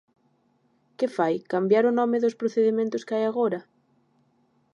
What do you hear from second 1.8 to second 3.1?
o nome dos procedementos